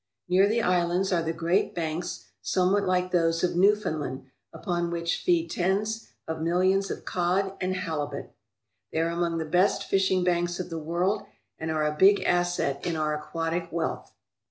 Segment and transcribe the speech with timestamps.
[0.27, 5.51] Near the islands are the great banks, somewhat like those of Newfoundland, upon which feed
[5.51, 8.33] tens of millions of cod and halibut.
[8.91, 11.21] They are among the best fishing banks of the world
[11.59, 14.11] and are a big asset in our aquatic wealth.